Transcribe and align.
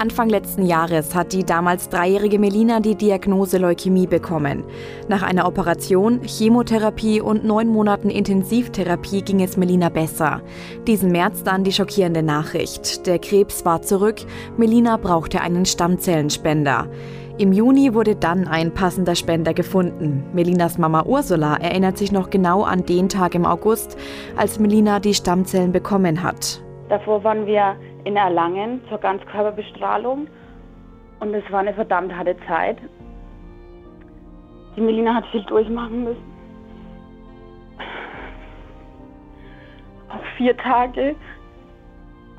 Anfang 0.00 0.30
letzten 0.30 0.64
Jahres 0.64 1.14
hat 1.14 1.34
die 1.34 1.44
damals 1.44 1.90
dreijährige 1.90 2.38
Melina 2.38 2.80
die 2.80 2.94
Diagnose 2.94 3.58
Leukämie 3.58 4.06
bekommen. 4.06 4.64
Nach 5.08 5.22
einer 5.22 5.46
Operation, 5.46 6.22
Chemotherapie 6.22 7.20
und 7.20 7.44
neun 7.44 7.68
Monaten 7.68 8.08
Intensivtherapie 8.08 9.20
ging 9.20 9.42
es 9.42 9.58
Melina 9.58 9.90
besser. 9.90 10.40
Diesen 10.86 11.12
März 11.12 11.42
dann 11.42 11.64
die 11.64 11.72
schockierende 11.72 12.22
Nachricht. 12.22 13.06
Der 13.06 13.18
Krebs 13.18 13.66
war 13.66 13.82
zurück, 13.82 14.22
Melina 14.56 14.96
brauchte 14.96 15.42
einen 15.42 15.66
Stammzellenspender. 15.66 16.88
Im 17.36 17.52
Juni 17.52 17.92
wurde 17.92 18.16
dann 18.16 18.48
ein 18.48 18.72
passender 18.72 19.14
Spender 19.14 19.52
gefunden. 19.52 20.24
Melinas 20.32 20.78
Mama 20.78 21.04
Ursula 21.04 21.56
erinnert 21.56 21.98
sich 21.98 22.10
noch 22.10 22.30
genau 22.30 22.62
an 22.62 22.86
den 22.86 23.10
Tag 23.10 23.34
im 23.34 23.44
August, 23.44 23.98
als 24.34 24.58
Melina 24.58 24.98
die 24.98 25.12
Stammzellen 25.12 25.72
bekommen 25.72 26.22
hat. 26.22 26.62
Davor 26.88 27.22
waren 27.22 27.44
wir 27.44 27.76
in 28.04 28.16
Erlangen 28.16 28.80
zur 28.88 28.98
Ganzkörperbestrahlung 28.98 30.26
und 31.20 31.34
es 31.34 31.44
war 31.50 31.60
eine 31.60 31.74
verdammt 31.74 32.14
harte 32.14 32.36
Zeit. 32.46 32.78
Die 34.76 34.80
Melina 34.80 35.14
hat 35.14 35.26
viel 35.26 35.44
durchmachen 35.44 36.04
müssen. 36.04 36.30
Auch 40.08 40.24
vier 40.36 40.56
Tage 40.56 41.14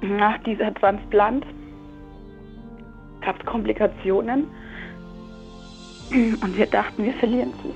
nach 0.00 0.38
dieser 0.44 0.72
Transplant 0.74 1.44
gab 3.20 3.38
es 3.40 3.46
Komplikationen 3.46 4.46
und 6.10 6.56
wir 6.56 6.66
dachten, 6.66 7.04
wir 7.04 7.12
verlieren 7.14 7.52
sie. 7.62 7.72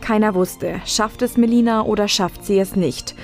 Keiner 0.00 0.34
wusste, 0.34 0.80
schafft 0.84 1.22
es 1.22 1.36
Melina 1.36 1.82
oder 1.82 2.06
schafft 2.06 2.44
sie 2.44 2.58
es 2.58 2.76
nicht. 2.76 3.16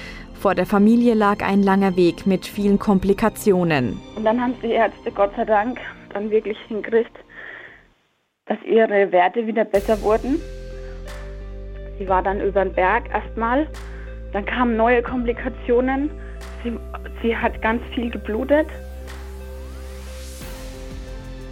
Vor 0.42 0.56
der 0.56 0.66
Familie 0.66 1.14
lag 1.14 1.40
ein 1.40 1.62
langer 1.62 1.94
Weg 1.94 2.26
mit 2.26 2.44
vielen 2.44 2.76
Komplikationen. 2.76 4.00
Und 4.16 4.24
dann 4.24 4.40
haben 4.40 4.54
die 4.60 4.72
Ärzte 4.72 5.12
Gott 5.12 5.30
sei 5.36 5.44
Dank 5.44 5.78
dann 6.12 6.32
wirklich 6.32 6.58
hingekriegt, 6.66 7.16
dass 8.46 8.58
ihre 8.64 9.12
Werte 9.12 9.46
wieder 9.46 9.64
besser 9.64 10.02
wurden. 10.02 10.40
Sie 11.96 12.08
war 12.08 12.24
dann 12.24 12.40
über 12.40 12.64
den 12.64 12.74
Berg 12.74 13.08
erstmal. 13.14 13.68
Dann 14.32 14.44
kamen 14.44 14.76
neue 14.76 15.00
Komplikationen. 15.00 16.10
Sie, 16.64 16.76
sie 17.22 17.36
hat 17.36 17.62
ganz 17.62 17.80
viel 17.94 18.10
geblutet. 18.10 18.66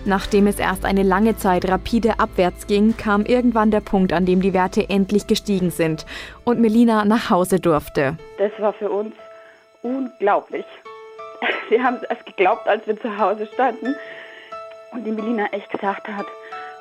Nachdem 0.07 0.47
es 0.47 0.59
erst 0.59 0.87
eine 0.87 1.03
lange 1.03 1.37
Zeit 1.37 1.69
rapide 1.69 2.19
abwärts 2.19 2.67
ging, 2.67 2.97
kam 2.97 3.27
irgendwann 3.27 3.71
der 3.71 3.81
Punkt, 3.81 4.15
an 4.15 4.25
dem 4.25 4.41
die 4.41 4.55
Werte 4.55 4.89
endlich 4.89 5.27
gestiegen 5.27 5.71
sind 5.71 6.07
und 6.45 6.59
Melina 6.59 7.05
nach 7.05 7.29
Hause 7.29 7.61
durfte. 7.61 8.17
Das 8.39 8.51
war 8.59 8.73
für 8.73 8.91
uns 8.91 9.15
unglaublich. 9.83 10.65
Wir 11.69 11.85
haben 11.85 11.99
es 12.09 12.25
geglaubt, 12.25 12.67
als 12.67 12.87
wir 12.87 13.01
zu 13.01 13.17
Hause 13.17 13.47
standen 13.55 13.95
und 14.93 15.05
die 15.05 15.13
Melina 15.13 15.47
echt 15.53 15.71
gesagt 15.71 16.09
hat, 16.09 16.27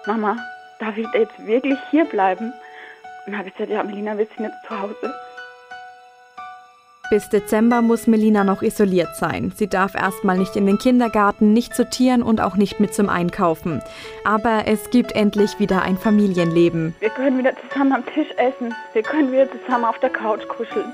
Mama, 0.05 0.37
darf 0.79 0.97
ich 0.97 1.07
jetzt 1.13 1.45
wirklich 1.45 1.77
hier 1.91 2.05
bleiben? 2.05 2.53
Und 3.25 3.33
dann 3.33 3.37
habe 3.37 3.49
ich 3.49 3.53
gesagt, 3.53 3.71
ja, 3.71 3.83
Melina, 3.83 4.17
wir 4.17 4.25
sind 4.25 4.45
jetzt 4.45 4.65
zu 4.67 4.81
Hause. 4.81 5.13
Bis 7.09 7.27
Dezember 7.27 7.81
muss 7.81 8.05
Melina 8.05 8.43
noch 8.43 8.61
isoliert 8.61 9.15
sein. 9.15 9.51
Sie 9.55 9.67
darf 9.67 9.95
erstmal 9.95 10.37
nicht 10.37 10.55
in 10.55 10.67
den 10.67 10.77
Kindergarten, 10.77 11.53
nicht 11.53 11.73
zu 11.73 11.89
Tieren 11.89 12.21
und 12.21 12.39
auch 12.39 12.55
nicht 12.55 12.79
mit 12.79 12.93
zum 12.93 13.09
Einkaufen. 13.09 13.81
Aber 14.25 14.67
es 14.67 14.91
gibt 14.91 15.13
endlich 15.13 15.59
wieder 15.59 15.81
ein 15.81 15.97
Familienleben. 15.97 16.95
Wir 16.99 17.09
können 17.09 17.39
wieder 17.39 17.53
zusammen 17.67 17.93
am 17.93 18.05
Tisch 18.05 18.29
essen. 18.37 18.75
Wir 18.93 19.01
können 19.01 19.31
wieder 19.31 19.47
zusammen 19.51 19.85
auf 19.85 19.97
der 19.99 20.11
Couch 20.11 20.47
kuscheln. 20.49 20.93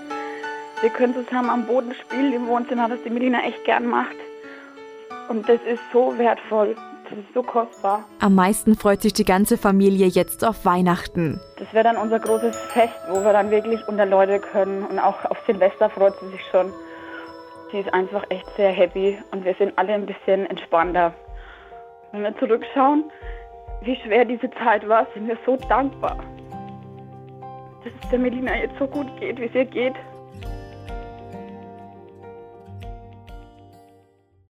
Wir 0.80 0.90
können 0.90 1.14
zusammen 1.14 1.50
am 1.50 1.66
Boden 1.66 1.94
spielen 1.94 2.32
im 2.32 2.48
Wohnzimmer, 2.48 2.90
was 2.90 3.00
die 3.04 3.10
Melina 3.10 3.44
echt 3.44 3.66
gern 3.66 3.86
macht. 3.86 4.16
Und 5.28 5.50
das 5.50 5.60
ist 5.70 5.82
so 5.92 6.18
wertvoll. 6.18 6.78
Das 7.10 7.20
ist 7.20 7.34
so 7.34 7.44
kostbar. 7.44 8.04
Am 8.20 8.36
meisten 8.36 8.76
freut 8.76 9.02
sich 9.02 9.14
die 9.14 9.26
ganze 9.26 9.58
Familie 9.58 10.08
jetzt 10.08 10.44
auf 10.46 10.66
Weihnachten. 10.66 11.40
Wäre 11.76 11.84
dann 11.84 11.98
unser 11.98 12.20
großes 12.20 12.56
Fest, 12.72 12.96
wo 13.10 13.22
wir 13.22 13.34
dann 13.34 13.52
wirklich 13.52 13.86
unter 13.90 14.06
Leute 14.06 14.40
können. 14.40 14.86
Und 14.86 14.98
auch 14.98 15.26
auf 15.26 15.38
Silvester 15.46 15.90
freut 15.90 16.18
sie 16.22 16.30
sich 16.30 16.42
schon. 16.50 16.72
Sie 17.70 17.80
ist 17.80 17.94
einfach 17.94 18.24
echt 18.30 18.48
sehr 18.56 18.70
happy 18.72 19.18
und 19.32 19.44
wir 19.44 19.56
sind 19.56 19.78
alle 19.78 19.94
ein 19.94 20.06
bisschen 20.06 20.46
entspannter. 20.50 21.14
Wenn 22.14 22.24
wir 22.24 22.34
zurückschauen, 22.38 23.12
wie 23.82 23.98
schwer 23.98 24.24
diese 24.24 24.50
Zeit 24.52 24.88
war, 24.88 25.06
sind 25.14 25.28
wir 25.28 25.38
so 25.46 25.58
dankbar, 25.68 26.16
dass 27.84 27.92
es 28.02 28.10
der 28.10 28.20
Melina 28.20 28.56
jetzt 28.56 28.80
so 28.80 28.88
gut 28.88 29.08
geht, 29.20 29.38
wie 29.42 29.48
es 29.48 29.54
ihr 29.54 29.66
geht. 29.66 29.96